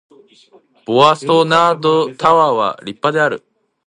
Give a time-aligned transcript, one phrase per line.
[0.87, 3.43] ボワソナードタワーは立派である